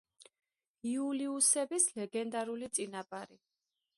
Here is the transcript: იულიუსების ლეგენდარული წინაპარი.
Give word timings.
იულიუსების 0.91 1.85
ლეგენდარული 1.99 2.69
წინაპარი. 2.79 3.41